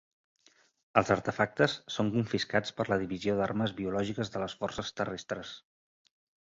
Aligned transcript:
Els 1.01 1.11
artefactes 1.15 1.75
són 1.97 2.09
confiscats 2.15 2.75
per 2.79 2.87
la 2.93 2.99
divisió 3.03 3.37
d'armes 3.43 3.77
biològiques 3.83 4.35
de 4.37 4.45
les 4.47 4.59
Forces 4.65 4.93
Terrestres. 5.03 5.57